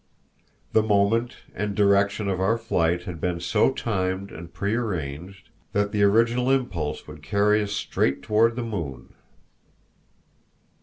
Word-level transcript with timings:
The 0.73 0.81
moment 0.81 1.35
and 1.53 1.75
direction 1.75 2.27
of 2.27 2.41
our 2.41 2.57
flight 2.57 3.03
had 3.03 3.21
been 3.21 3.39
so 3.39 3.71
timed 3.71 4.31
and 4.31 4.51
prearranged, 4.51 5.49
that 5.73 5.91
the 5.91 6.01
original 6.01 6.49
impulse 6.49 7.05
would 7.05 7.21
carry 7.21 7.61
us 7.61 7.73
straight 7.73 8.23
toward 8.23 8.55
the 8.55 8.63
moon. 8.63 9.13